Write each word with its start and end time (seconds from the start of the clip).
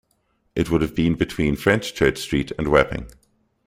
It 0.55 0.71
would 0.71 0.81
have 0.81 0.95
been 0.95 1.13
between 1.13 1.55
Fenchurch 1.55 2.17
Street 2.17 2.51
and 2.57 2.69
Wapping. 2.71 3.05